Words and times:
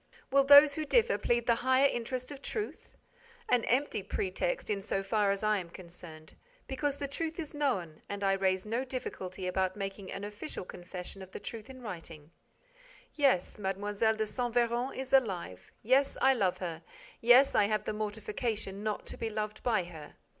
Will 0.31 0.43
those 0.43 0.73
who 0.73 0.83
differ 0.83 1.19
plead 1.19 1.45
the 1.45 1.53
higher 1.61 1.85
interest 1.87 2.31
of 2.31 2.41
truth? 2.41 2.97
An 3.49 3.63
empty 3.65 4.01
pretext 4.01 4.67
in 4.71 4.81
so 4.81 5.03
far 5.03 5.29
as 5.29 5.43
I 5.43 5.59
am 5.59 5.69
concerned, 5.69 6.33
because 6.67 6.97
the 6.97 7.07
truth 7.07 7.39
is 7.39 7.53
known 7.53 8.01
and 8.09 8.23
I 8.23 8.33
raise 8.33 8.65
no 8.65 8.83
difficulty 8.83 9.45
about 9.45 9.75
making 9.75 10.11
an 10.11 10.23
official 10.23 10.65
confession 10.65 11.21
of 11.21 11.33
the 11.33 11.39
truth 11.39 11.69
in 11.69 11.83
writing. 11.83 12.31
Yes, 13.13 13.59
Mlle. 13.59 13.93
de 14.15 14.25
Saint 14.25 14.55
Véran 14.55 14.95
is 14.97 15.13
alive. 15.13 15.71
Yes, 15.83 16.17
I 16.19 16.33
love 16.33 16.57
her. 16.57 16.81
Yes, 17.21 17.53
I 17.53 17.65
have 17.65 17.83
the 17.83 17.93
mortification 17.93 18.81
not 18.81 19.05
to 19.05 19.17
be 19.17 19.29
loved 19.29 19.61
by 19.61 19.83
her. 19.83 20.15